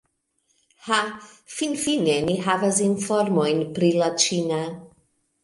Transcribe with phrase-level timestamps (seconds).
[0.85, 0.97] Ha,
[1.57, 4.61] finfine ni havas informojn pri la ĉina!